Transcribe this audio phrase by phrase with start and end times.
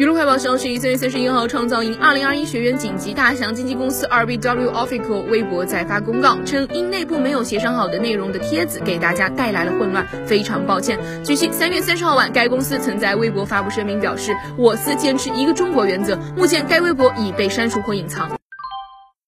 [0.00, 10.98] 娱乐快报消息三月三十一号创造营二零二一学员紧急大祥经纪公司 rbw official 微博再发公告称因内部没有协商好的内容的帖子给大家带来了混乱非常抱歉。
[11.22, 18.39] 据悉三月三十号晚该公司曾在微博发布声明表示我司坚持一个中国原则目前该微博已被删除或隐藏。